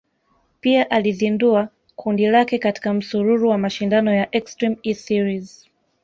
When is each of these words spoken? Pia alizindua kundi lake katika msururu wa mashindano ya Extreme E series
Pia 0.61 0.91
alizindua 0.91 1.69
kundi 1.95 2.25
lake 2.27 2.59
katika 2.59 2.93
msururu 2.93 3.49
wa 3.49 3.57
mashindano 3.57 4.13
ya 4.13 4.35
Extreme 4.35 4.77
E 4.83 4.93
series 4.93 5.69